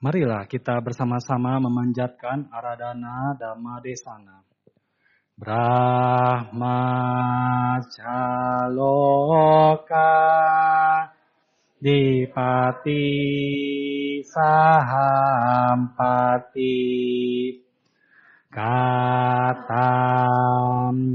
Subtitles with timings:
[0.00, 4.40] Marilah kita bersama-sama memanjatkan Aradana Dhamma Desana.
[5.36, 6.80] Brahma
[7.84, 8.96] Caloka
[11.76, 13.04] Dipati
[14.24, 15.20] Sahampati
[18.48, 19.60] Katam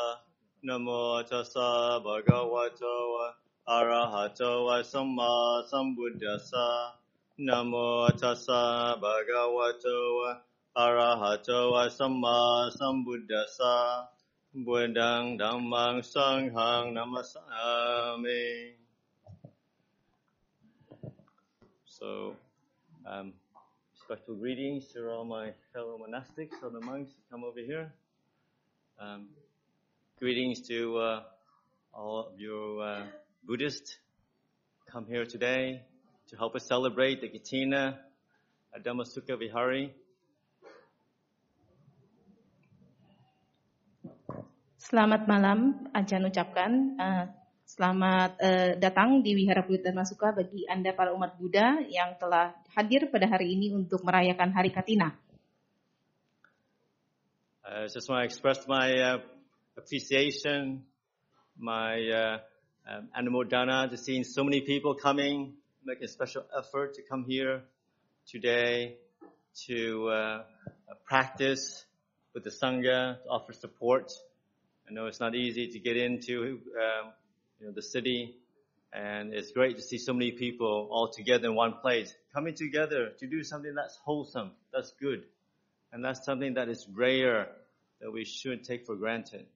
[0.64, 3.34] Namo tassa bhagavato
[3.68, 6.92] arahato samma sambuddhassa.
[7.38, 10.40] Namo tassa bhagavato
[10.74, 14.08] arahato samma sambuddhassa.
[14.54, 18.72] Buddhang dhammang sanghang namasami.
[21.84, 22.34] So,
[23.04, 23.34] um,
[24.10, 27.92] special greetings to all my fellow monastics, all the monks who come over here.
[28.98, 29.28] Um,
[30.18, 31.22] greetings to uh,
[31.94, 33.04] all of you uh,
[33.46, 33.98] Buddhists
[34.90, 35.82] come here today
[36.26, 38.00] to help us celebrate the Katina
[38.74, 39.94] at Vihari.
[44.82, 46.98] Selamat malam, Ajan ucapkan.
[46.98, 47.26] Uh,
[47.70, 53.06] selamat uh, datang di Wihara Buddha Masuka bagi Anda para umat Buddha yang telah hadir
[53.14, 55.14] pada hari ini untuk merayakan Hari Katina.
[57.62, 59.18] I just want to express my uh,
[59.78, 60.82] appreciation,
[61.54, 62.36] my uh,
[62.90, 65.54] um, anumodana to seeing so many people coming,
[65.86, 67.62] making a special effort to come here
[68.26, 68.98] today
[69.70, 70.42] to uh,
[71.06, 71.86] practice
[72.34, 74.10] with the Sangha, to offer support.
[74.88, 77.14] I know it's not easy to get into um,
[77.60, 78.36] you know, the city,
[78.92, 83.10] and it's great to see so many people all together in one place, coming together
[83.18, 85.24] to do something that's wholesome, that's good,
[85.92, 87.48] and that's something that is rare
[88.00, 89.46] that we shouldn't take for granted.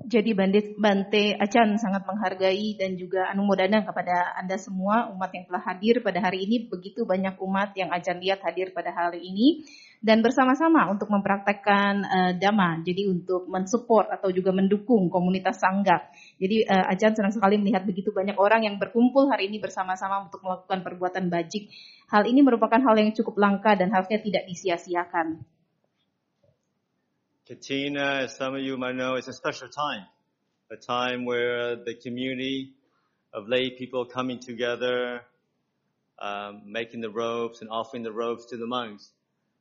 [0.00, 5.60] Jadi Bante, Bante Acan sangat menghargai dan juga anumodana kepada Anda semua umat yang telah
[5.60, 6.72] hadir pada hari ini.
[6.72, 9.68] Begitu banyak umat yang Acan lihat hadir pada hari ini
[10.00, 12.80] dan bersama-sama untuk mempraktekkan uh, dhamma.
[12.80, 16.08] Jadi untuk mensupport atau juga mendukung komunitas sangga.
[16.40, 20.40] Jadi uh, Acan senang sekali melihat begitu banyak orang yang berkumpul hari ini bersama-sama untuk
[20.40, 21.68] melakukan perbuatan bajik.
[22.08, 25.59] Hal ini merupakan hal yang cukup langka dan harusnya tidak disia-siakan.
[27.50, 30.06] Katina, as some of you might know, is a special time.
[30.70, 32.74] A time where the community
[33.34, 35.22] of lay people coming together,
[36.20, 39.10] um, making the robes and offering the robes to the monks.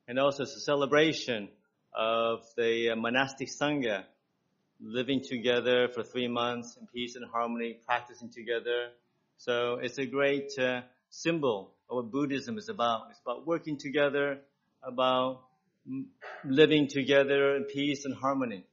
[0.07, 1.49] And also it's a celebration
[1.91, 4.03] of the monastic sangha
[4.79, 8.89] living together for three months in peace and harmony, practicing together.
[9.37, 13.07] So it's a great uh, symbol of what Buddhism is about.
[13.09, 14.41] It's about working together,
[14.83, 15.41] about
[16.45, 18.65] living together in peace and harmony.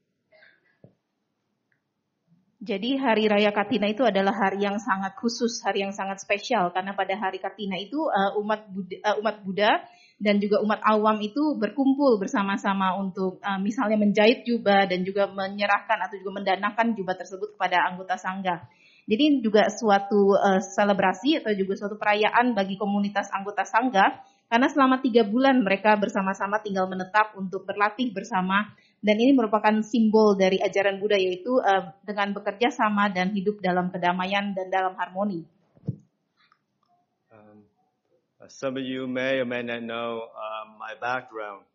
[2.56, 6.96] Jadi hari raya Katina itu adalah hari yang sangat khusus, hari yang sangat spesial karena
[6.96, 9.72] pada hari Katina itu uh, umat Buddha, uh, umat Buddha
[10.16, 16.00] dan juga umat awam itu berkumpul bersama-sama untuk uh, misalnya menjahit jubah dan juga menyerahkan
[16.08, 18.64] atau juga mendanakan jubah tersebut kepada anggota sangga.
[19.04, 24.16] Jadi juga suatu uh, selebrasi atau juga suatu perayaan bagi komunitas anggota sangga
[24.46, 28.70] karena selama tiga bulan mereka bersama-sama tinggal menetap untuk berlatih bersama
[29.02, 33.90] dan ini merupakan simbol dari ajaran Buddha yaitu uh, dengan bekerja sama dan hidup dalam
[33.90, 35.42] kedamaian dan dalam harmoni.
[37.30, 37.66] Um,
[38.46, 41.66] some of you may or may not know um, my background.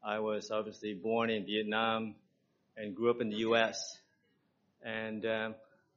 [0.00, 2.16] I was obviously born in Vietnam
[2.78, 4.00] and grew up in the U.S.
[4.80, 5.54] And um,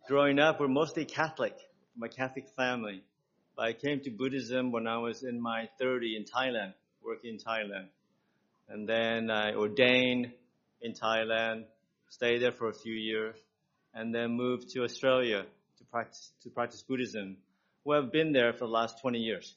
[0.09, 1.55] growing up, we're mostly Catholic,
[1.95, 3.05] my Catholic family.
[3.55, 6.73] But I came to Buddhism when I was in my 30 in Thailand,
[7.03, 7.87] working in Thailand.
[8.67, 10.31] And then I ordained
[10.81, 11.65] in Thailand,
[12.09, 13.35] stayed there for a few years,
[13.93, 15.45] and then moved to Australia
[15.77, 17.37] to practice, to practice Buddhism.
[17.85, 19.53] Well, I've been there for the last 20 years.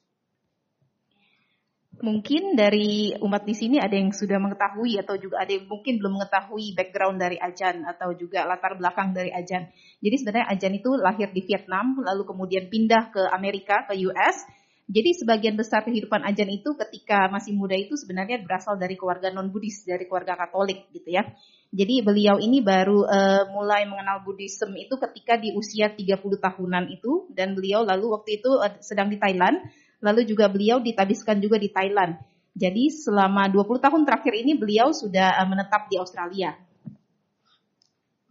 [1.96, 6.20] Mungkin dari umat di sini ada yang sudah mengetahui atau juga ada yang mungkin belum
[6.20, 9.72] mengetahui background dari Ajan atau juga latar belakang dari Ajan.
[10.00, 14.44] Jadi sebenarnya Ajan itu lahir di Vietnam, lalu kemudian pindah ke Amerika, ke US.
[14.86, 19.82] Jadi sebagian besar kehidupan Ajan itu ketika masih muda itu sebenarnya berasal dari keluarga non-Buddhis,
[19.82, 21.26] dari keluarga Katolik gitu ya.
[21.74, 27.26] Jadi beliau ini baru uh, mulai mengenal Buddhism itu ketika di usia 30 tahunan itu
[27.34, 29.58] dan beliau lalu waktu itu uh, sedang di Thailand
[30.04, 32.20] Lalu juga beliau ditabiskan juga di Thailand.
[32.56, 36.56] Jadi selama 20 tahun terakhir ini beliau sudah uh, menetap di Australia.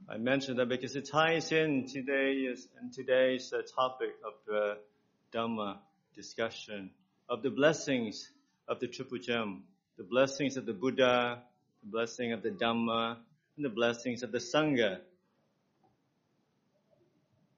[0.05, 4.77] I mentioned that because it ties in today's and today's uh, topic of the
[5.33, 5.81] Dhamma
[6.13, 6.93] discussion
[7.25, 8.29] of the blessings
[8.69, 9.65] of the triple gem,
[9.97, 11.41] the blessings of the Buddha,
[11.81, 13.17] the blessing of the Dhamma,
[13.57, 15.01] and the blessings of the Sangha.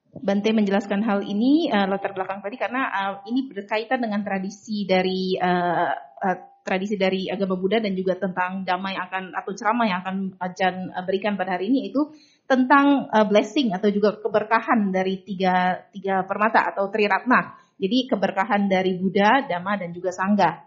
[0.08, 5.36] Bante menjelaskan hal ini uh, latar belakang tadi karena uh, ini berkaitan dengan tradisi dari
[5.36, 10.16] uh, uh, tradisi dari agama Buddha dan juga tentang damai akan atau ceramah yang akan
[10.40, 10.74] ajan
[11.04, 12.08] berikan pada hari ini itu
[12.48, 17.54] tentang uh, blessing atau juga keberkahan dari tiga tiga permata atau triratna.
[17.78, 20.66] Jadi keberkahan dari Buddha, Dhamma dan juga Sangha.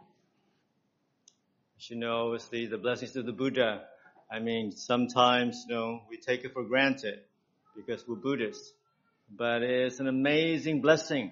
[1.89, 3.81] You know, the, the blessings of the Buddha.
[4.29, 7.25] I mean, sometimes you know we take it for granted
[7.73, 8.77] because we're Buddhists.
[9.37, 11.31] but it's an amazing blessing,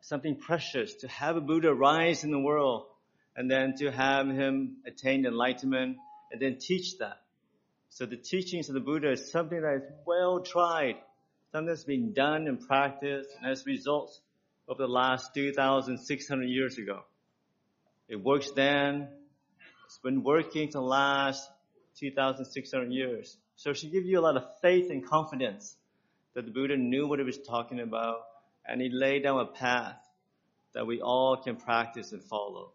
[0.00, 2.84] something precious to have a Buddha rise in the world
[3.36, 5.96] and then to have him attain enlightenment
[6.30, 7.18] and then teach that.
[7.94, 10.96] So the teachings of the Buddha is something that is well tried,
[11.52, 14.20] something that's been done and practiced and as results
[14.66, 17.04] of the last 2,600 years ago.
[18.08, 19.10] It works then.
[19.86, 21.48] It's been working to the last
[22.00, 23.36] 2,600 years.
[23.54, 25.76] So it should give you a lot of faith and confidence
[26.34, 28.22] that the Buddha knew what he was talking about
[28.66, 30.00] and he laid down a path
[30.74, 32.72] that we all can practice and follow.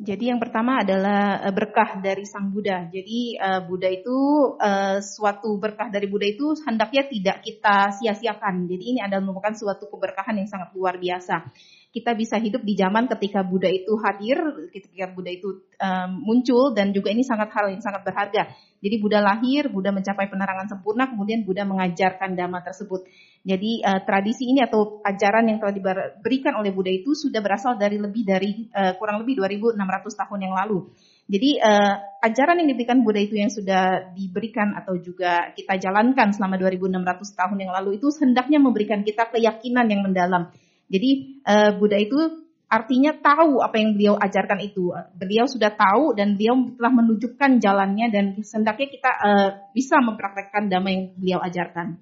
[0.00, 2.88] Jadi yang pertama adalah eh, berkah dari Sang Buddha.
[2.88, 4.16] Jadi uh, Buddha itu
[4.56, 8.64] uh, suatu berkah dari Buddha itu hendaknya tidak kita sia-siakan.
[8.64, 11.52] Jadi ini adalah merupakan suatu keberkahan yang sangat luar biasa
[11.90, 14.38] kita bisa hidup di zaman ketika Buddha itu hadir,
[14.70, 18.46] ketika Buddha itu um, muncul dan juga ini sangat hal yang sangat berharga.
[18.78, 23.10] Jadi Buddha lahir, Buddha mencapai penerangan sempurna, kemudian Buddha mengajarkan dhamma tersebut.
[23.42, 27.98] Jadi uh, tradisi ini atau ajaran yang telah diberikan oleh Buddha itu sudah berasal dari
[27.98, 29.74] lebih dari uh, kurang lebih 2600
[30.14, 30.94] tahun yang lalu.
[31.26, 36.54] Jadi uh, ajaran yang diberikan Buddha itu yang sudah diberikan atau juga kita jalankan selama
[36.54, 37.02] 2600
[37.34, 40.54] tahun yang lalu itu hendaknya memberikan kita keyakinan yang mendalam
[40.90, 41.10] jadi
[41.46, 42.18] uh, Buddha itu
[42.66, 44.90] artinya tahu apa yang beliau ajarkan itu.
[45.14, 50.90] Beliau sudah tahu dan beliau telah menunjukkan jalannya dan hendaknya kita uh, bisa mempraktekkan dhamma
[50.90, 51.98] yang beliau ajarkan.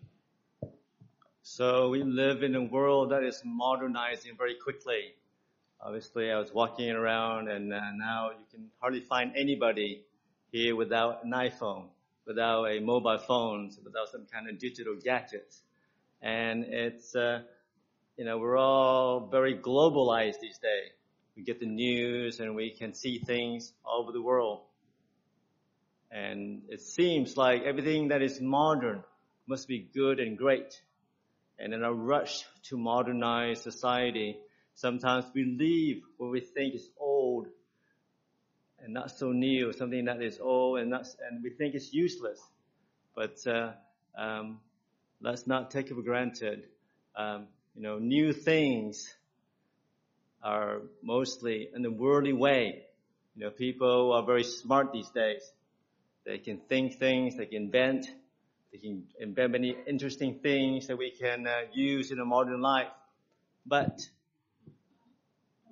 [1.44, 5.17] So we live in a world that is modernizing very quickly.
[5.81, 10.05] Obviously, I was walking around and uh, now you can hardly find anybody
[10.52, 11.88] here without an iPhone,
[12.26, 15.62] without a mobile phone, without some kind of digital gadgets.
[16.21, 17.49] And it's uh,
[18.19, 20.91] you know, we're all very globalized these days.
[21.37, 24.63] We get the news and we can see things all over the world.
[26.11, 29.05] And it seems like everything that is modern
[29.47, 30.83] must be good and great.
[31.61, 34.37] And in a rush to modernize society,
[34.75, 37.47] sometimes we leave what we think is old
[38.83, 42.41] and not so new, something that is old and not, and we think is useless.
[43.15, 43.73] But uh,
[44.17, 44.59] um,
[45.21, 46.65] let's not take it for granted.
[47.15, 47.47] Um,
[47.78, 49.08] you know, new things
[50.42, 52.82] are mostly in the worldly way.
[53.37, 55.49] You know, people are very smart these days.
[56.26, 58.11] They can think things, they can invent,
[58.73, 62.88] they can invent many interesting things that we can uh, use in a modern life.
[63.64, 64.00] But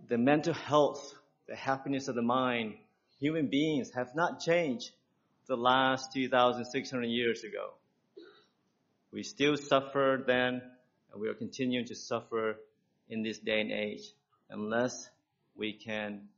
[0.08, 1.12] the mental health,
[1.48, 2.74] the happiness of the mind,
[3.18, 4.92] human beings have not changed
[5.48, 7.72] the last 2,600 years ago.
[9.10, 10.62] We still suffer then
[11.18, 12.56] we are continuing to suffer
[13.08, 14.12] in this day and age
[14.50, 15.08] unless
[15.54, 16.28] we can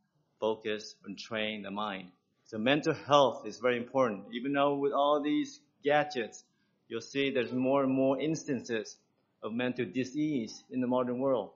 [0.41, 2.11] focus and train the mind.
[2.45, 4.27] So mental health is very important.
[4.33, 6.45] Even though with all these gadgets,
[6.89, 8.97] you'll see there's more and more instances
[9.43, 11.51] of mental disease in the modern world.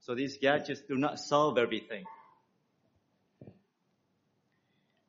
[0.00, 2.04] So these gadgets do not solve everything.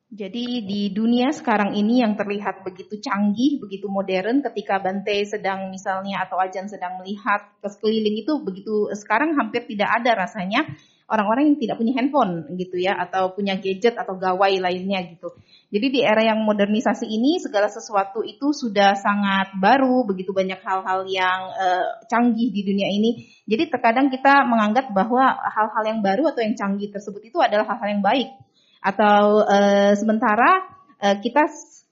[0.09, 6.25] Jadi di dunia sekarang ini yang terlihat begitu canggih, begitu modern ketika Bante sedang misalnya
[6.25, 10.65] atau Ajan sedang melihat ke sekeliling itu begitu sekarang hampir tidak ada rasanya
[11.09, 15.29] orang-orang yang tidak punya handphone gitu ya atau punya gadget atau gawai lainnya gitu.
[15.69, 21.05] Jadi di era yang modernisasi ini segala sesuatu itu sudah sangat baru, begitu banyak hal-hal
[21.05, 23.29] yang uh, canggih di dunia ini.
[23.45, 27.93] Jadi terkadang kita menganggap bahwa hal-hal yang baru atau yang canggih tersebut itu adalah hal-hal
[27.93, 28.49] yang baik.
[28.79, 30.65] Atau uh, sementara
[31.03, 31.48] uh, kita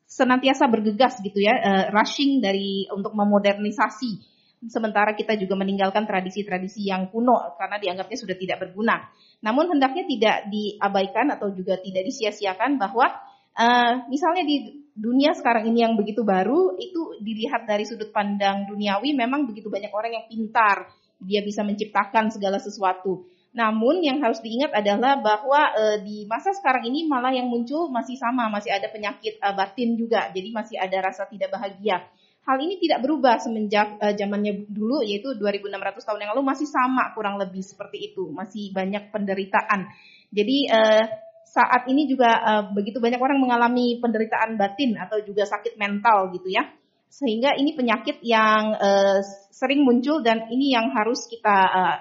[0.08, 7.14] senantiasa bergegas gitu ya, uh, rushing dari untuk memodernisasi sementara kita juga meninggalkan tradisi-tradisi yang
[7.14, 9.06] kuno karena dianggapnya sudah tidak berguna.
[9.46, 13.06] Namun hendaknya tidak diabaikan atau juga tidak disia-siakan bahwa
[13.54, 19.14] uh, misalnya di dunia sekarang ini yang begitu baru itu dilihat dari sudut pandang duniawi
[19.14, 20.90] memang begitu banyak orang yang pintar,
[21.22, 23.30] dia bisa menciptakan segala sesuatu.
[23.58, 28.14] Namun yang harus diingat adalah bahwa e, di masa sekarang ini malah yang muncul masih
[28.14, 30.30] sama, masih ada penyakit e, batin juga.
[30.30, 32.06] Jadi masih ada rasa tidak bahagia.
[32.48, 37.12] Hal ini tidak berubah semenjak uh, zamannya dulu yaitu 2600 tahun yang lalu masih sama
[37.12, 39.92] kurang lebih seperti itu, masih banyak penderitaan.
[40.32, 41.04] Jadi uh,
[41.44, 46.48] saat ini juga uh, begitu banyak orang mengalami penderitaan batin atau juga sakit mental gitu
[46.48, 46.64] ya.
[47.12, 49.20] Sehingga ini penyakit yang uh,
[49.52, 51.96] sering muncul dan ini yang harus kita uh,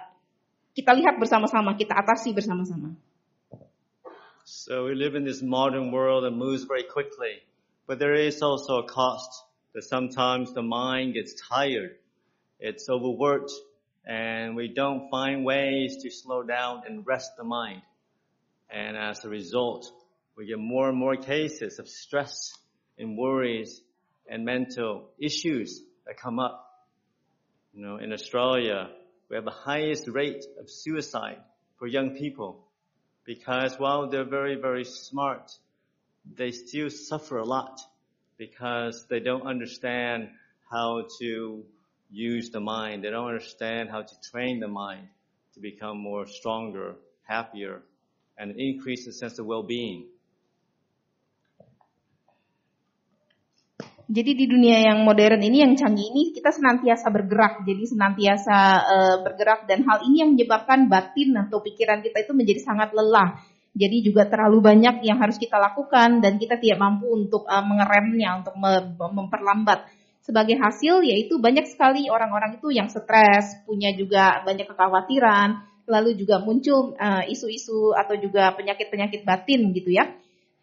[0.77, 2.93] kita lihat bersama-sama, kita atasi bersama-sama.
[4.45, 7.41] So we live in this modern world that moves very quickly,
[7.89, 9.33] but there is also a cost
[9.73, 11.97] that sometimes the mind gets tired,
[12.61, 13.51] it's overworked,
[14.05, 17.83] and we don't find ways to slow down and rest the mind.
[18.71, 19.91] And as a result,
[20.37, 22.53] we get more and more cases of stress
[22.99, 23.81] and worries
[24.29, 26.63] and mental issues that come up.
[27.73, 28.91] You know, in Australia,
[29.29, 31.39] we have the highest rate of suicide
[31.79, 32.65] for young people
[33.25, 35.51] because while they're very, very smart,
[36.37, 37.81] they still suffer a lot
[38.39, 40.29] because they don't understand
[40.71, 41.65] how to
[42.11, 43.03] use the mind.
[43.03, 45.09] They don't understand how to train the mind
[45.55, 47.83] to become more stronger, happier,
[48.39, 50.07] and increase the sense of well-being.
[54.07, 57.67] Jadi di dunia yang modern ini, yang canggih ini, kita senantiasa bergerak.
[57.67, 62.63] Jadi senantiasa uh, bergerak dan hal ini yang menyebabkan batin atau pikiran kita itu menjadi
[62.63, 63.43] sangat lelah.
[63.77, 68.47] Jadi juga terlalu banyak yang harus kita lakukan dan kita tidak mampu untuk uh, mengeremnya,
[68.47, 68.55] untuk
[68.97, 69.91] memperlambat.
[70.23, 76.39] Sebagai hasil yaitu banyak sekali orang-orang itu yang stres, punya juga banyak kekhawatiran, lalu juga
[76.39, 80.15] muncul uh, isu-isu uh, atau juga penyakit-penyakit batin gitu ya.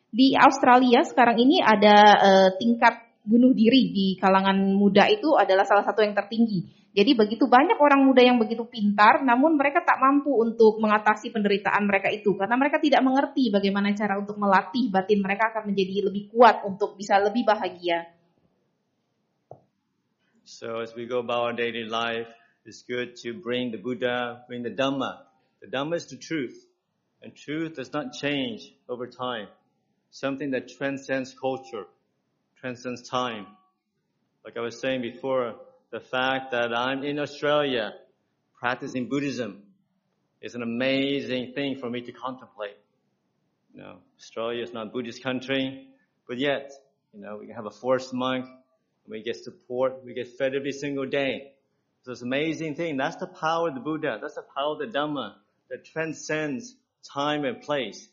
[0.09, 5.83] Di Australia sekarang ini ada uh, tingkat bunuh diri di kalangan muda itu adalah salah
[5.87, 6.83] satu yang tertinggi.
[6.93, 11.89] Jadi begitu banyak orang muda yang begitu pintar, namun mereka tak mampu untuk mengatasi penderitaan
[11.89, 16.29] mereka itu karena mereka tidak mengerti bagaimana cara untuk melatih batin mereka akan menjadi lebih
[16.29, 18.13] kuat untuk bisa lebih bahagia.
[20.45, 22.29] So as we go about our daily life,
[22.61, 25.25] it's good to bring the Buddha, bring the Dhamma.
[25.65, 26.59] The Dhamma is the truth,
[27.25, 29.49] and truth does not change over time.
[30.11, 31.89] Something that transcends culture,
[32.63, 33.45] transcends time.
[34.45, 35.55] Like I was saying before,
[35.91, 37.91] the fact that I'm in Australia
[38.57, 39.63] practicing Buddhism
[40.41, 42.77] is an amazing thing for me to contemplate.
[43.73, 45.89] You know, Australia is not a Buddhist country,
[46.25, 46.71] but yet,
[47.13, 48.45] you know, we have a forest monk,
[49.09, 51.51] we get support, we get fed every single day.
[52.03, 52.95] So it's an amazing thing.
[52.95, 54.19] That's the power of the Buddha.
[54.21, 55.33] That's the power of the Dhamma
[55.69, 56.77] that transcends
[57.13, 58.07] time and place.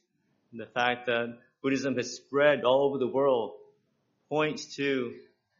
[0.50, 3.52] And the fact that Buddhism has spread all over the world
[4.30, 5.10] points to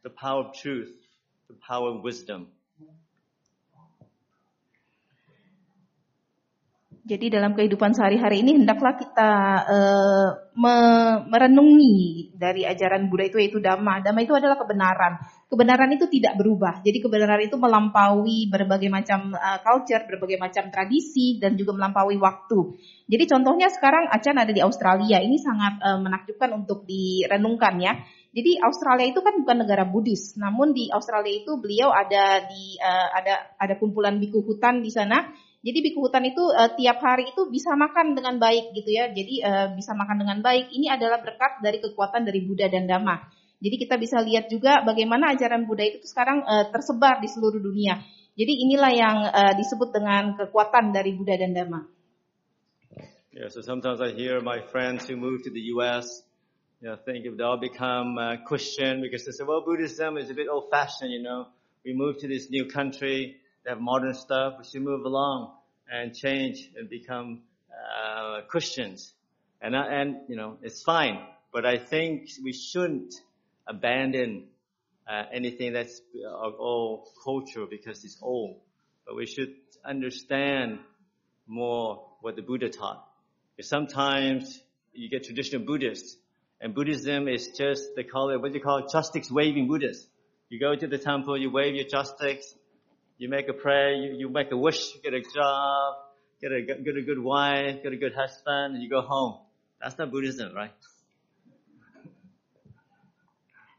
[0.03, 0.95] the power of truth
[1.51, 2.47] the power of wisdom.
[7.01, 9.31] Jadi dalam kehidupan sehari-hari ini hendaklah kita
[9.67, 10.77] uh, me
[11.27, 13.99] merenungi dari ajaran Buddha itu yaitu dhamma.
[14.05, 15.17] Dhamma itu adalah kebenaran.
[15.49, 16.79] Kebenaran itu tidak berubah.
[16.85, 22.79] Jadi kebenaran itu melampaui berbagai macam uh, culture, berbagai macam tradisi dan juga melampaui waktu.
[23.09, 25.19] Jadi contohnya sekarang Acan ada di Australia.
[25.19, 27.97] Ini sangat uh, menakjubkan untuk direnungkan ya.
[28.31, 33.09] Jadi Australia itu kan bukan negara Buddhis, namun di Australia itu beliau ada di uh,
[33.11, 35.35] ada ada kumpulan biku hutan di sana.
[35.61, 39.11] Jadi biku hutan itu uh, tiap hari itu bisa makan dengan baik gitu ya.
[39.11, 40.71] Jadi uh, bisa makan dengan baik.
[40.71, 43.19] Ini adalah berkat dari kekuatan dari Buddha dan Dhamma.
[43.61, 47.99] Jadi kita bisa lihat juga bagaimana ajaran Buddha itu sekarang uh, tersebar di seluruh dunia.
[48.31, 51.83] Jadi inilah yang uh, disebut dengan kekuatan dari Buddha dan Dhamma.
[53.31, 56.07] Yeah, so sometimes I hear my friends who move to the U.S.
[56.81, 60.31] you know, think if they all become uh, Christian because they say, well, Buddhism is
[60.31, 61.47] a bit old fashioned, you know.
[61.85, 65.53] We move to this new country, they have modern stuff, we should move along
[65.91, 69.13] and change and become uh, Christians.
[69.61, 71.19] And, uh, and, you know, it's fine.
[71.53, 73.13] But I think we shouldn't
[73.67, 74.47] abandon
[75.07, 78.57] uh, anything that's of uh, old culture because it's old.
[79.05, 79.53] But we should
[79.85, 80.79] understand
[81.45, 83.05] more what the Buddha taught.
[83.55, 84.59] Because sometimes
[84.93, 86.17] you get traditional Buddhists,
[86.61, 90.07] and Buddhism is just, they call it, what do you call it, chopsticks waving Buddhists.
[90.49, 92.53] You go to the temple, you wave your chopsticks,
[93.17, 95.93] you make a prayer, you, you make a wish, get a job,
[96.39, 99.41] get a, get a good wife, get a good husband, and you go home.
[99.81, 100.71] That's not Buddhism, right?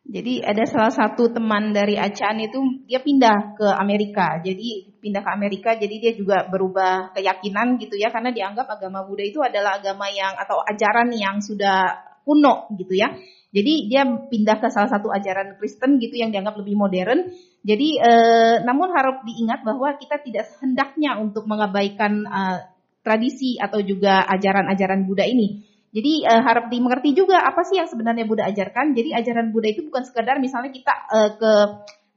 [0.03, 4.43] Jadi ada salah satu teman dari Achan itu dia pindah ke Amerika.
[4.45, 9.25] Jadi pindah ke Amerika jadi dia juga berubah keyakinan gitu ya karena dianggap agama Buddha
[9.25, 13.15] itu adalah agama yang atau ajaran yang sudah kuno gitu ya.
[13.53, 17.29] Jadi dia pindah ke salah satu ajaran Kristen gitu yang dianggap lebih modern.
[17.63, 22.59] Jadi eh, namun harus diingat bahwa kita tidak hendaknya untuk mengabaikan eh,
[23.03, 25.67] tradisi atau juga ajaran-ajaran Buddha ini.
[25.93, 28.97] Jadi uh, harap dimengerti juga apa sih yang sebenarnya Buddha ajarkan.
[28.97, 31.53] Jadi ajaran Buddha itu bukan sekedar misalnya kita uh, ke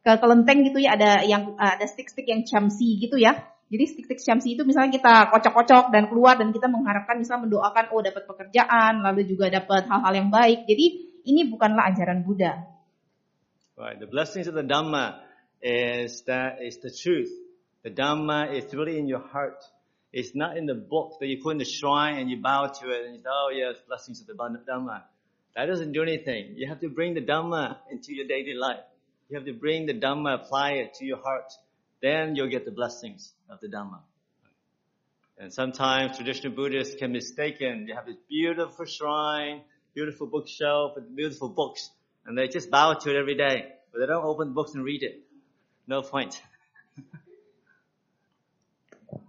[0.05, 3.35] ke kelenteng gitu ya ada yang ada stick-stick yang chamsi gitu ya.
[3.75, 8.00] Jadi stick-stick chamsi itu misalnya kita kocok-kocok dan keluar dan kita mengharapkan misalnya mendoakan oh
[8.00, 10.63] dapat pekerjaan lalu juga dapat hal-hal yang baik.
[10.63, 10.86] Jadi
[11.27, 12.63] ini bukanlah ajaran Buddha.
[13.75, 14.00] Right.
[14.00, 15.20] The blessings of the Dhamma
[15.60, 17.27] is that is the truth.
[17.84, 19.60] The Dhamma is really in your heart.
[20.15, 22.84] It's not in the book that you put in the shrine and you bow to
[22.96, 25.03] it and you say, oh yes, blessings of the Dhamma.
[25.60, 26.55] That doesn't do anything.
[26.55, 28.88] You have to bring the Dhamma into your daily life.
[29.27, 31.51] You have to bring the Dhamma, apply it to your heart.
[32.01, 33.99] Then you'll get the blessings of the Dhamma.
[35.37, 37.85] And sometimes traditional Buddhists can be mistaken.
[37.87, 39.61] They have this beautiful shrine,
[39.93, 41.89] beautiful bookshelf with beautiful books.
[42.25, 43.73] And they just bow to it every day.
[43.91, 45.21] But they don't open the books and read it.
[45.87, 46.41] No point.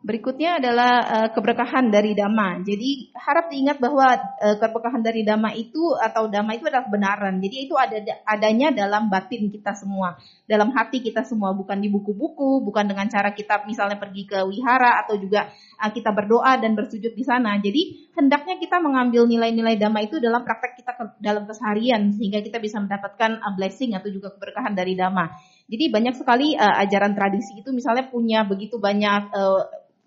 [0.07, 2.63] Berikutnya adalah uh, keberkahan dari dhamma.
[2.63, 4.07] Jadi harap diingat bahwa
[4.39, 7.43] uh, keberkahan dari dhamma itu atau dhamma itu adalah kebenaran.
[7.43, 10.15] Jadi itu ada adanya dalam batin kita semua,
[10.47, 15.03] dalam hati kita semua, bukan di buku-buku, bukan dengan cara kita misalnya pergi ke wihara
[15.03, 15.51] atau juga
[15.83, 17.59] uh, kita berdoa dan bersujud di sana.
[17.59, 22.63] Jadi hendaknya kita mengambil nilai-nilai dhamma itu dalam praktek kita ke, dalam keseharian sehingga kita
[22.63, 25.35] bisa mendapatkan uh, blessing atau juga keberkahan dari dhamma.
[25.67, 29.67] Jadi banyak sekali uh, ajaran tradisi itu misalnya punya begitu banyak uh,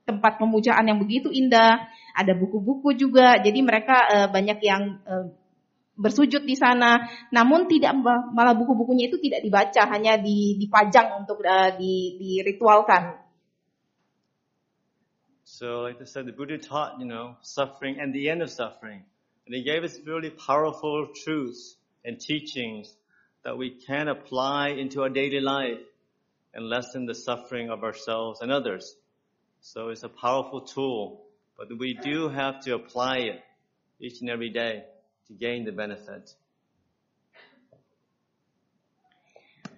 [0.10, 1.86] tempat pemujaan yang begitu indah,
[2.18, 3.38] ada buku-buku juga.
[3.38, 5.30] Jadi mereka uh, banyak yang uh,
[5.94, 7.06] bersujud di sana.
[7.30, 7.94] Namun tidak
[8.34, 13.20] malah buku-bukunya itu tidak dibaca, hanya dipajang untuk uh, di, diritualkan.
[15.44, 19.04] So like I said, the Buddha taught, you know, suffering and the end of suffering.
[19.46, 22.94] And he gave us really powerful truths and teachings
[23.44, 25.82] that we can apply into our daily life
[26.54, 28.96] and lessen the suffering of ourselves and others.
[29.60, 31.28] So it's a powerful tool,
[31.60, 33.44] but we do have to apply it
[34.00, 34.88] each and every day
[35.28, 36.32] to gain the benefit.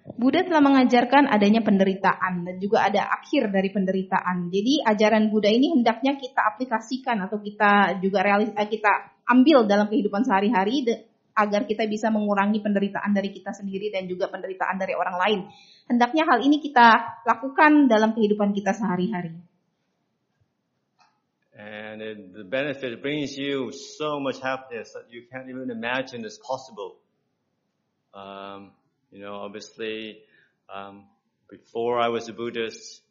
[0.02, 4.50] Buddha telah mengajarkan adanya penderitaan dan juga ada akhir dari penderitaan.
[4.50, 9.86] Jadi ajaran Buddha ini hendaknya kita aplikasikan atau kita juga realis eh, kita ambil dalam
[9.86, 10.86] kehidupan sehari-hari
[11.32, 15.40] agar kita bisa mengurangi penderitaan dari kita sendiri dan juga penderitaan dari orang lain.
[15.86, 19.51] Hendaknya hal ini kita lakukan dalam kehidupan kita sehari-hari.
[21.58, 26.38] And it, the benefit brings you so much happiness that you can't even imagine is
[26.38, 26.96] possible.
[28.14, 28.70] Um,
[29.10, 30.20] you know, obviously,
[30.72, 31.04] um,
[31.50, 33.02] before I was a Buddhist,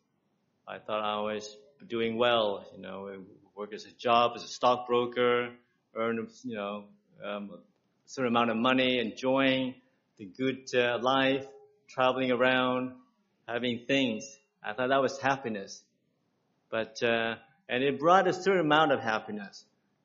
[0.67, 1.55] I thought I was
[1.87, 2.65] doing well.
[2.75, 3.23] You know,
[3.55, 5.49] work as a job as a stockbroker,
[5.95, 6.85] earn you know
[7.23, 7.57] um, a
[8.05, 9.75] certain amount of money, enjoying
[10.17, 11.45] the good uh, life,
[11.87, 12.93] traveling around,
[13.47, 14.23] having things.
[14.63, 15.83] I thought that was happiness,
[16.69, 17.35] but uh,
[17.71, 19.63] and it brought a certain amount of happiness.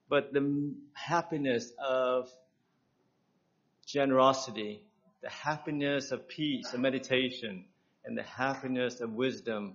[0.09, 2.29] But the happiness of
[3.85, 4.83] generosity,
[5.21, 7.65] the happiness of peace and meditation,
[8.05, 9.75] and the happiness of wisdom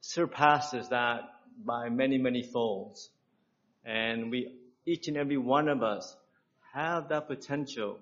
[0.00, 1.20] surpasses that
[1.62, 3.10] by many, many folds.
[3.84, 4.54] And we,
[4.86, 6.16] each and every one of us
[6.72, 7.98] have that potential.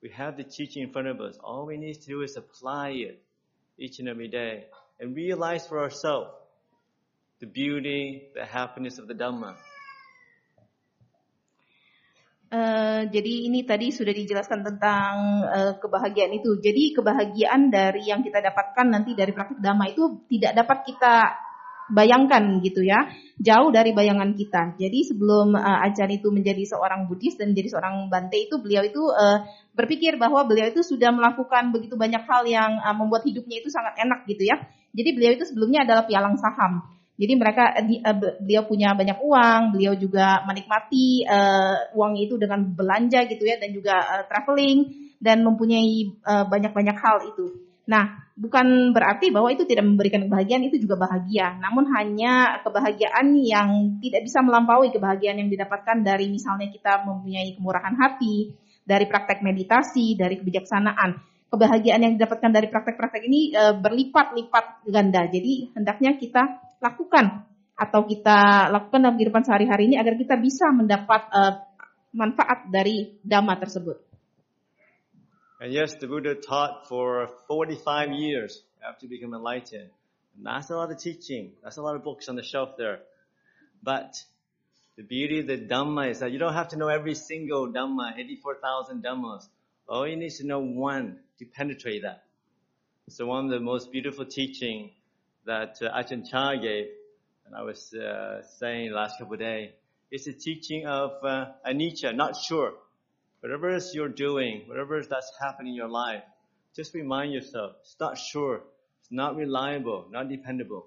[0.00, 1.36] We have the teaching in front of us.
[1.42, 3.20] All we need to do is apply it
[3.78, 4.66] each and every day
[5.00, 6.30] and realize for ourselves
[7.40, 9.56] the beauty, the happiness of the Dhamma.
[12.50, 16.58] Uh, jadi ini tadi sudah dijelaskan tentang uh, kebahagiaan itu.
[16.58, 21.14] Jadi kebahagiaan dari yang kita dapatkan nanti dari praktik dhamma itu tidak dapat kita
[21.94, 23.06] bayangkan gitu ya,
[23.38, 24.74] jauh dari bayangan kita.
[24.74, 28.98] Jadi sebelum uh, Ajan itu menjadi seorang Buddhis dan menjadi seorang Bante itu beliau itu
[28.98, 29.46] uh,
[29.78, 33.94] berpikir bahwa beliau itu sudah melakukan begitu banyak hal yang uh, membuat hidupnya itu sangat
[33.94, 34.58] enak gitu ya.
[34.90, 36.98] Jadi beliau itu sebelumnya adalah pialang saham.
[37.20, 43.28] Jadi mereka uh, beliau punya banyak uang, beliau juga menikmati uh, uang itu dengan belanja
[43.28, 47.68] gitu ya dan juga uh, traveling dan mempunyai banyak-banyak uh, hal itu.
[47.84, 51.60] Nah, bukan berarti bahwa itu tidak memberikan kebahagiaan, itu juga bahagia.
[51.60, 57.92] Namun hanya kebahagiaan yang tidak bisa melampaui kebahagiaan yang didapatkan dari misalnya kita mempunyai kemurahan
[58.00, 58.56] hati,
[58.86, 61.20] dari praktek meditasi, dari kebijaksanaan.
[61.50, 65.26] Kebahagiaan yang didapatkan dari praktek-praktek ini berlipat-lipat ganda.
[65.26, 67.46] Jadi hendaknya kita lakukan
[67.80, 71.40] atau kita lakukan dalam kehidupan sehari-hari ini agar kita bisa mendapat e,
[72.12, 73.96] manfaat dari dhamma tersebut.
[75.60, 79.92] And yes, the Buddha taught for 45 years after becoming enlightened.
[80.36, 81.52] And that's a lot of teaching.
[81.62, 83.00] That's a lot of books on the shelf there.
[83.82, 84.16] But
[84.96, 88.18] the beauty of the Dhamma is that you don't have to know every single Dhamma,
[88.18, 89.48] 84,000 Dhammas.
[89.88, 92.24] All you need to know one to penetrate that.
[93.08, 94.92] So one of the most beautiful teaching
[95.46, 96.86] that uh, Ajahn Chah gave,
[97.46, 99.70] and I was uh, saying last couple of days,
[100.10, 102.74] is the teaching of uh, anicca, not sure.
[103.40, 106.22] Whatever is you're doing, whatever is that's happening in your life,
[106.76, 108.62] just remind yourself, it's not sure,
[109.00, 110.86] it's not reliable, not dependable.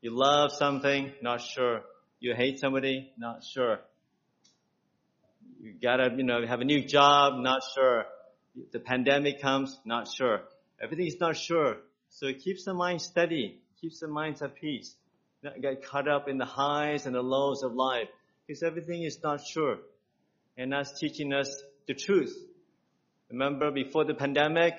[0.00, 1.82] You love something, not sure.
[2.20, 3.80] You hate somebody, not sure.
[5.60, 8.06] You gotta, you know, have a new job, not sure.
[8.72, 10.42] The pandemic comes, not sure.
[10.80, 11.78] Everything is not sure.
[12.10, 14.94] So it keeps the mind steady, keeps the mind at peace.
[15.42, 18.08] Not get caught up in the highs and the lows of life.
[18.46, 19.78] Because everything is not sure
[20.56, 22.36] and that's teaching us the truth.
[23.30, 24.74] Remember before the pandemic,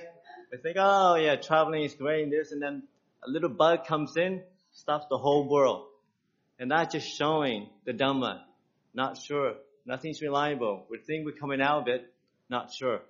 [0.52, 2.84] we think, oh yeah, traveling is great, this, and then
[3.26, 5.86] a little bug comes in, stops the whole world.
[6.60, 8.42] And that's just showing the Dhamma.
[8.94, 9.56] Not sure.
[9.86, 10.86] Nothing's reliable.
[10.90, 12.12] We think we're coming out of it,
[12.50, 13.02] not sure.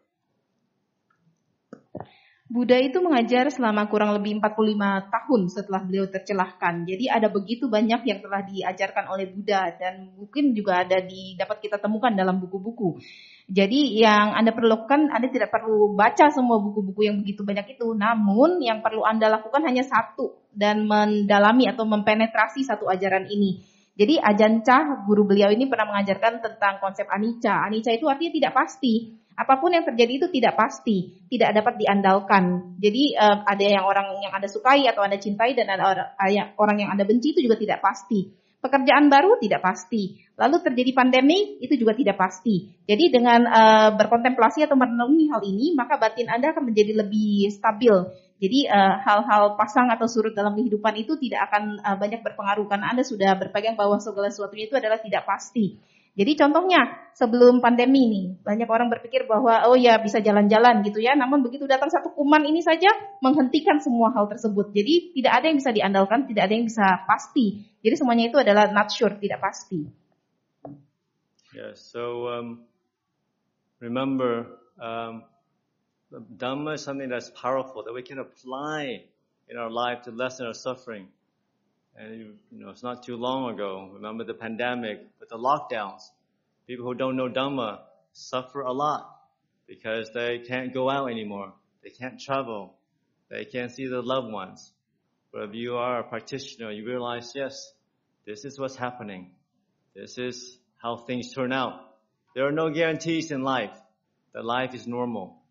[2.47, 6.87] Buddha itu mengajar selama kurang lebih 45 tahun setelah beliau tercelahkan.
[6.87, 11.59] Jadi ada begitu banyak yang telah diajarkan oleh Buddha dan mungkin juga ada di dapat
[11.59, 13.03] kita temukan dalam buku-buku.
[13.51, 17.91] Jadi yang Anda perlukan, Anda tidak perlu baca semua buku-buku yang begitu banyak itu.
[17.91, 23.59] Namun yang perlu Anda lakukan hanya satu dan mendalami atau mempenetrasi satu ajaran ini.
[23.97, 27.67] Jadi Ajan Cah, guru beliau ini pernah mengajarkan tentang konsep anicca.
[27.67, 28.93] Anicca itu artinya tidak pasti
[29.37, 32.73] apa pun yang terjadi itu tidak pasti, tidak dapat diandalkan.
[32.81, 36.09] Jadi uh, ada yang orang yang Anda sukai atau Anda cintai dan ada orang,
[36.57, 38.33] orang yang Anda benci itu juga tidak pasti.
[38.57, 40.17] Pekerjaan baru tidak pasti.
[40.33, 42.73] Lalu terjadi pandemi itu juga tidak pasti.
[42.89, 47.93] Jadi dengan uh, berkontemplasi atau merenungi hal ini, maka batin Anda akan menjadi lebih stabil.
[48.41, 52.89] Jadi hal-hal uh, pasang atau surut dalam kehidupan itu tidak akan uh, banyak berpengaruh karena
[52.89, 55.77] Anda sudah berpegang bahwa segala sesuatunya itu adalah tidak pasti.
[56.17, 61.13] Jadi contohnya sebelum pandemi ini banyak orang berpikir bahwa oh ya bisa jalan-jalan gitu ya.
[61.13, 62.89] Namun begitu datang satu kuman ini saja
[63.21, 64.73] menghentikan semua hal tersebut.
[64.73, 67.61] Jadi tidak ada yang bisa diandalkan, tidak ada yang bisa pasti.
[67.85, 69.85] Jadi semuanya itu adalah not sure, tidak pasti.
[71.53, 72.65] Yeah, so um,
[73.77, 75.21] remember um,
[76.09, 79.05] Dhamma is something that's powerful that we can apply
[79.49, 81.13] in our life to lessen our suffering.
[81.99, 83.89] And you, know, it's not too long ago.
[83.93, 86.01] Remember the pandemic with the lockdowns.
[86.67, 87.79] People who don't know Dhamma
[88.13, 89.09] suffer a lot
[89.67, 91.53] because they can't go out anymore.
[91.83, 92.75] They can't travel.
[93.31, 94.71] They can't see their loved ones.
[95.33, 97.73] But if you are a practitioner, you realize, yes,
[98.27, 99.31] this is what's happening.
[99.95, 101.79] This is how things turn out.
[102.35, 103.75] There are no guarantees in life
[104.35, 105.41] that life is normal.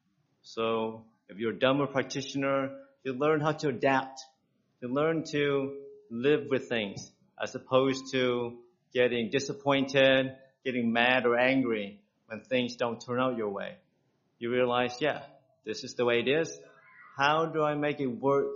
[0.43, 2.71] So if you're a Dhamma practitioner,
[3.03, 4.21] you learn how to adapt.
[4.81, 7.11] You learn to live with things
[7.43, 8.59] as opposed to
[8.93, 10.33] getting disappointed,
[10.65, 13.77] getting mad or angry when things don't turn out your way.
[14.39, 15.23] You realize, yeah,
[15.65, 16.59] this is the way it is.
[17.17, 18.55] How do I make it work?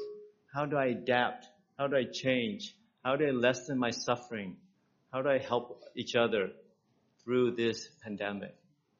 [0.54, 1.46] How do I adapt?
[1.78, 2.74] How do I change?
[3.04, 4.56] How do I lessen my suffering?
[5.12, 6.50] How do I help each other
[7.24, 8.54] through this pandemic?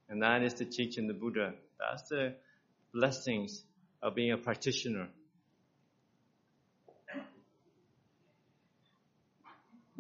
[0.09, 1.55] And that is the teaching of the Buddha.
[1.79, 2.35] That's the
[2.93, 3.63] blessings
[4.03, 5.09] of being a practitioner.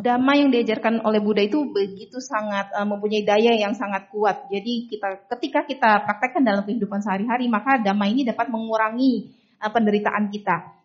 [0.00, 4.48] Dhamma yang diajarkan oleh Buddha itu begitu sangat uh, mempunyai daya yang sangat kuat.
[4.48, 10.32] Jadi kita ketika kita praktekkan dalam kehidupan sehari-hari, maka dhamma ini dapat mengurangi uh, penderitaan
[10.32, 10.80] kita.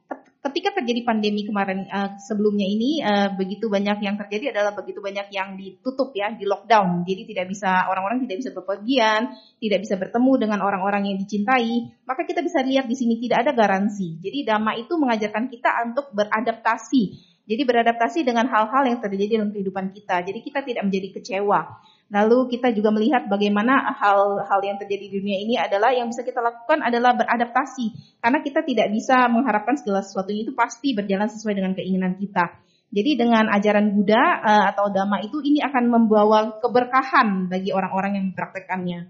[0.45, 5.33] Ketika terjadi pandemi kemarin uh, sebelumnya ini uh, begitu banyak yang terjadi adalah begitu banyak
[5.33, 7.01] yang ditutup ya, di lockdown.
[7.01, 11.89] Jadi tidak bisa orang-orang tidak bisa berpergian, tidak bisa bertemu dengan orang-orang yang dicintai.
[12.05, 14.21] Maka kita bisa lihat di sini tidak ada garansi.
[14.21, 19.93] Jadi dhamma itu mengajarkan kita untuk beradaptasi jadi beradaptasi dengan hal-hal yang terjadi dalam kehidupan
[19.93, 20.25] kita.
[20.25, 21.77] Jadi kita tidak menjadi kecewa.
[22.09, 26.41] Lalu kita juga melihat bagaimana hal-hal yang terjadi di dunia ini adalah yang bisa kita
[26.41, 28.17] lakukan adalah beradaptasi.
[28.17, 32.49] Karena kita tidak bisa mengharapkan segala sesuatu itu pasti berjalan sesuai dengan keinginan kita.
[32.89, 38.25] Jadi dengan ajaran Buddha uh, atau Dhamma itu ini akan membawa keberkahan bagi orang-orang yang
[38.33, 39.05] mempraktekannya.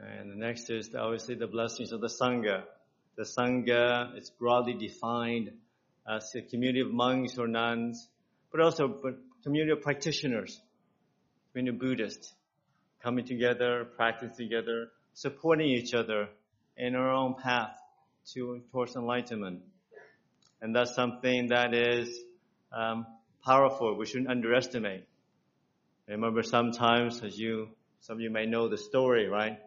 [0.00, 2.64] And the next is obviously the blessings of the Sangha.
[3.16, 5.52] The Sangha is broadly defined
[6.08, 8.08] as a community of monks or nuns,
[8.50, 9.00] but also
[9.42, 10.60] community of practitioners,
[11.52, 12.34] community of Buddhists,
[13.02, 16.28] coming together, practicing together, supporting each other
[16.76, 17.76] in our own path
[18.32, 19.60] to, towards enlightenment.
[20.60, 22.18] And that's something that is
[22.72, 23.06] um,
[23.44, 23.96] powerful.
[23.96, 25.06] We shouldn't underestimate.
[26.08, 27.68] Remember sometimes, as you,
[28.00, 29.58] some of you may know the story, right?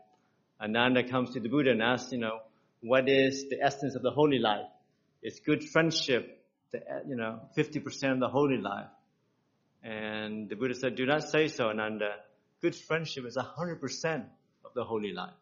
[0.61, 2.39] Ananda comes to the Buddha and asks, you know,
[2.81, 4.65] what is the essence of the holy life?
[5.27, 6.39] It's good friendship,
[6.71, 7.83] the, you know, 50%
[8.15, 8.87] of the holy life.
[9.83, 12.23] And the Buddha said, do not say so, Ananda.
[12.63, 13.75] Good friendship is 100%
[14.63, 15.35] of the holy life.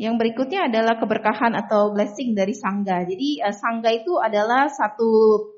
[0.00, 3.04] Yang berikutnya adalah keberkahan atau blessing dari sangga.
[3.04, 5.08] Jadi uh, sangga itu adalah satu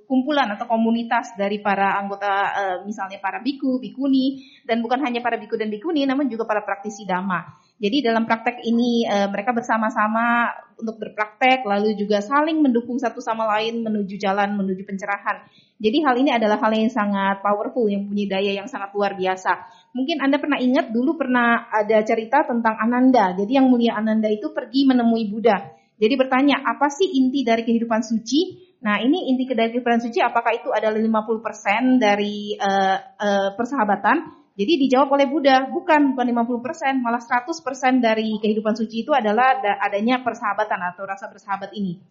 [0.07, 5.39] kumpulan atau komunitas dari para anggota uh, misalnya para biku, bikuni dan bukan hanya para
[5.39, 7.68] biku dan bikuni namun juga para praktisi dhamma.
[7.79, 13.47] Jadi dalam praktek ini uh, mereka bersama-sama untuk berpraktek lalu juga saling mendukung satu sama
[13.59, 15.47] lain menuju jalan menuju pencerahan.
[15.79, 19.63] Jadi hal ini adalah hal yang sangat powerful yang punya daya yang sangat luar biasa.
[19.95, 23.31] Mungkin Anda pernah ingat dulu pernah ada cerita tentang Ananda.
[23.39, 25.79] Jadi yang mulia Ananda itu pergi menemui Buddha.
[25.99, 28.71] Jadi bertanya, apa sih inti dari kehidupan suci?
[28.79, 34.47] Nah, ini inti dari kehidupan suci apakah itu adalah 50% dari uh, uh, persahabatan?
[34.59, 40.19] Jadi dijawab oleh Buddha, bukan bukan 50%, malah 100% dari kehidupan suci itu adalah adanya
[40.27, 42.03] persahabatan atau rasa bersahabat ini.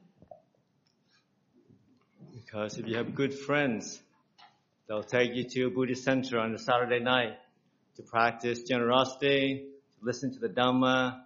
[2.32, 4.00] Because if you have good friends,
[4.88, 7.36] they'll take you to a Buddhist center on a Saturday night.
[7.98, 9.66] to practice generosity,
[10.00, 11.20] to listen to the Dhamma,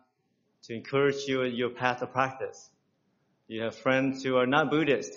[0.63, 2.69] to encourage you in your path of practice.
[3.47, 5.11] You have friends who are not Buddhist.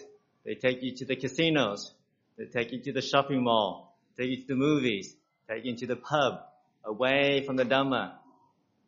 [0.44, 1.94] They take you to the casinos.
[2.36, 3.96] They take you to the shopping mall.
[4.18, 5.14] Take you to the movies.
[5.44, 6.40] Take you to the pub.
[6.84, 8.16] Away from the Dhamma.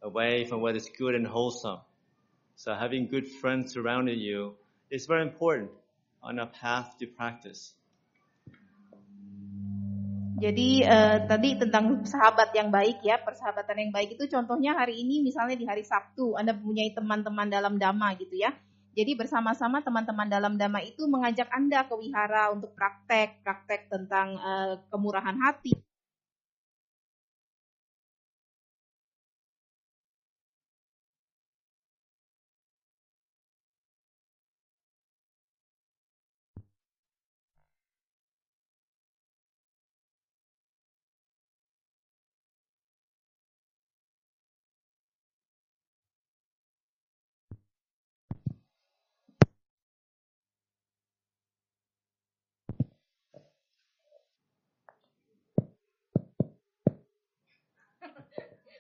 [0.00, 1.84] Away from what is good and wholesome.
[2.56, 4.56] So having good friends surrounding you
[4.88, 5.68] is very important
[6.24, 7.76] on a path to practice.
[10.36, 15.24] Jadi uh, tadi tentang sahabat yang baik ya, persahabatan yang baik itu contohnya hari ini
[15.24, 18.52] misalnya di hari Sabtu Anda punya teman-teman dalam dhamma gitu ya.
[18.96, 24.80] Jadi bersama-sama teman-teman dalam dhamma itu mengajak Anda ke wihara untuk praktek, praktek tentang uh,
[24.88, 25.76] kemurahan hati,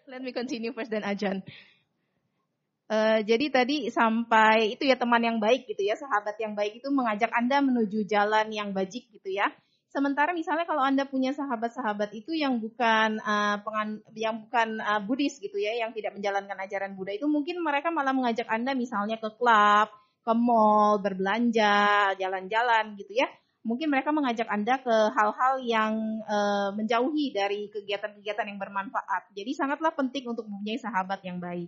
[0.06, 1.42] Let me continue first dan ajan.
[2.86, 6.86] Uh, jadi tadi sampai itu ya teman yang baik gitu ya, sahabat yang baik itu
[6.94, 9.50] mengajak Anda menuju jalan yang bajik gitu ya.
[9.90, 15.42] Sementara misalnya kalau Anda punya sahabat-sahabat itu yang bukan uh, pengan, yang bukan uh, Buddhis
[15.42, 19.34] gitu ya, yang tidak menjalankan ajaran Buddha itu mungkin mereka malah mengajak Anda misalnya ke
[19.34, 19.90] klub,
[20.22, 23.26] ke mall, berbelanja, jalan-jalan gitu ya
[23.66, 29.34] mungkin mereka mengajak Anda ke hal-hal yang uh, menjauhi dari kegiatan-kegiatan yang bermanfaat.
[29.34, 31.66] Jadi sangatlah penting untuk mempunyai sahabat yang baik.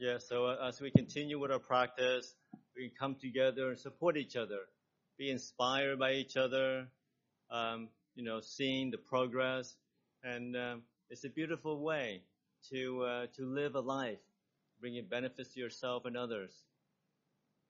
[0.00, 2.32] Yeah, so uh, as we continue with our practice,
[2.74, 4.64] we come together and support each other,
[5.20, 6.88] be inspired by each other,
[7.52, 9.76] um, you know, seeing the progress,
[10.24, 12.24] and um, it's a beautiful way
[12.72, 14.18] to uh, to live a life,
[14.80, 16.50] bringing benefits to yourself and others.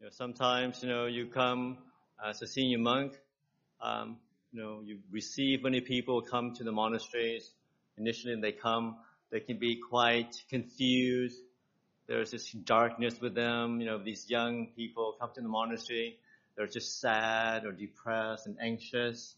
[0.00, 1.76] You know, sometimes you know you come
[2.22, 3.14] as a senior monk,
[3.80, 4.18] um,
[4.52, 7.50] you know, you receive many people come to the monasteries.
[7.98, 8.96] Initially they come,
[9.30, 11.40] they can be quite confused.
[12.06, 13.80] There's this darkness with them.
[13.80, 16.18] You know, these young people come to the monastery.
[16.56, 19.34] They're just sad or depressed and anxious.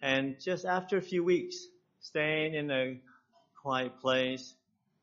[0.00, 1.56] And just after a few weeks,
[2.00, 3.00] staying in a
[3.60, 4.54] quiet place,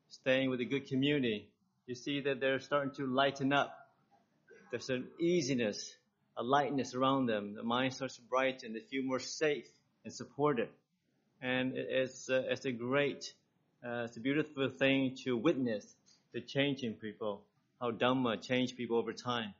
[0.08, 1.48] staying with a good community,
[1.86, 3.72] you see that they're starting to lighten up.
[4.70, 5.94] There's an easiness
[6.36, 7.54] a lightness around them.
[7.54, 8.72] The mind starts to brighten.
[8.72, 9.66] They feel more safe
[10.04, 10.68] and supported.
[11.42, 13.32] And it's, uh, it's a great,
[13.84, 15.94] uh, it's a beautiful thing to witness
[16.32, 17.42] the change in people,
[17.80, 19.54] how Dhamma changed people over time.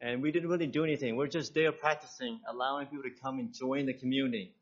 [0.00, 1.16] And we didn't really do anything.
[1.16, 4.52] We're just there practicing, allowing people to come and join the community.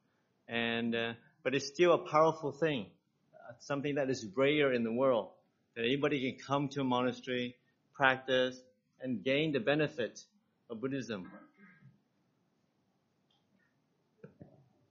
[0.49, 2.87] And, uh, but it's still a powerful thing,
[3.35, 5.29] uh, something that is rare in the world.
[5.77, 7.57] That anybody can come to a monastery,
[7.95, 8.61] practice,
[9.01, 10.21] and gain the benefit
[10.69, 11.31] of Buddhism.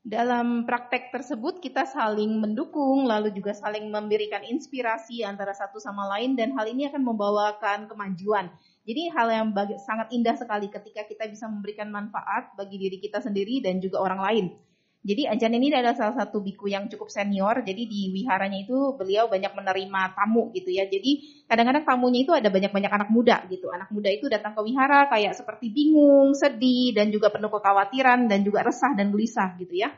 [0.09, 6.33] Dalam praktek tersebut kita saling mendukung, lalu juga saling memberikan inspirasi antara satu sama lain
[6.33, 8.49] dan hal ini akan membawakan kemajuan.
[8.89, 13.61] Jadi hal yang sangat indah sekali ketika kita bisa memberikan manfaat bagi diri kita sendiri
[13.61, 14.45] dan juga orang lain.
[14.99, 17.63] Jadi Ajan ini adalah salah satu biku yang cukup senior.
[17.63, 20.91] Jadi di wiharanya itu beliau banyak menerima tamu gitu ya.
[20.91, 23.71] Jadi kadang-kadang tamunya itu ada banyak-banyak anak muda gitu.
[23.71, 28.43] Anak muda itu datang ke wihara kayak seperti bingung, sedih, dan juga penuh kekhawatiran dan
[28.43, 29.95] juga resah dan gelisah gitu ya.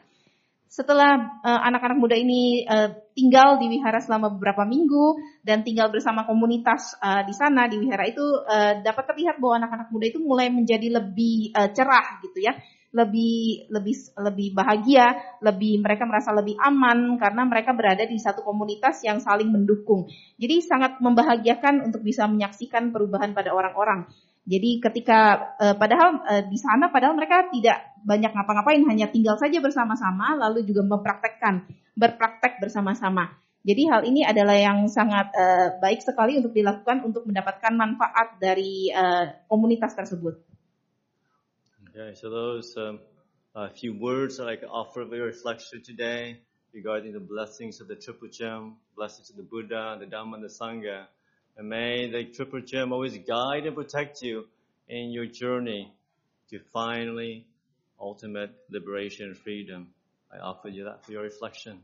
[0.71, 6.23] Setelah uh, anak-anak muda ini uh, tinggal di wihara selama beberapa minggu dan tinggal bersama
[6.29, 10.47] komunitas uh, di sana di wihara itu uh, dapat terlihat bahwa anak-anak muda itu mulai
[10.47, 12.55] menjadi lebih uh, cerah gitu ya
[12.91, 18.99] lebih lebih lebih bahagia, lebih mereka merasa lebih aman karena mereka berada di satu komunitas
[19.07, 20.11] yang saling mendukung.
[20.35, 24.11] Jadi sangat membahagiakan untuk bisa menyaksikan perubahan pada orang-orang.
[24.43, 29.63] Jadi ketika eh, padahal eh, di sana padahal mereka tidak banyak ngapa-ngapain, hanya tinggal saja
[29.63, 31.63] bersama-sama lalu juga mempraktekkan,
[31.95, 33.31] berpraktek bersama-sama.
[33.61, 38.89] Jadi hal ini adalah yang sangat uh, baik sekali untuk dilakukan untuk mendapatkan manfaat dari
[39.45, 40.50] komunitas tersebut.
[41.93, 42.99] Okay, so those um,
[43.53, 46.39] a few words that I can offer your reflection today
[46.71, 50.47] regarding the blessings of the Triple Gem, blessings of the Buddha, the Dhamma, and the
[50.47, 51.07] Sangha.
[51.57, 54.45] And may the Triple Gem always guide and protect you
[54.87, 55.91] in your journey
[56.49, 57.45] to finally
[57.99, 59.89] ultimate liberation and freedom.
[60.33, 61.83] I offer you that for your reflection.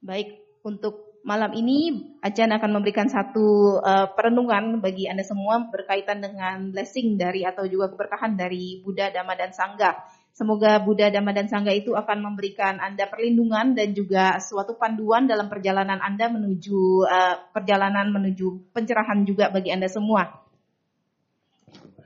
[0.00, 6.70] Baik, untuk Malam ini Ajan akan memberikan satu uh, perenungan bagi Anda semua berkaitan dengan
[6.70, 10.06] blessing dari atau juga keberkahan dari Buddha, Dhamma, dan Sangha.
[10.30, 15.50] Semoga Buddha, Dhamma, dan Sangha itu akan memberikan Anda perlindungan dan juga suatu panduan dalam
[15.50, 20.46] perjalanan Anda menuju uh, perjalanan menuju pencerahan juga bagi Anda semua.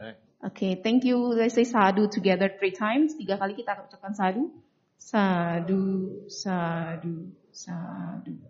[0.01, 1.37] Oke, okay, thank you.
[1.37, 3.13] Let's say sadu together three times.
[3.21, 4.49] Tiga kali kita ucapkan sadu.
[4.97, 8.50] Sadu, sadu, sadu.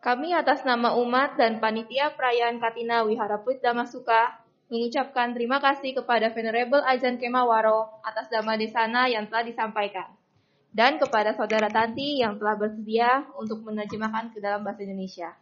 [0.00, 4.32] Kami atas nama umat dan panitia perayaan Katina Wihara Dhamma Suka
[4.72, 10.08] mengucapkan terima kasih kepada Venerable Ajan Kemawaro atas Dhamma Desana yang telah disampaikan.
[10.72, 15.36] Dan kepada saudara Tanti yang telah bersedia untuk menerjemahkan ke dalam bahasa Indonesia.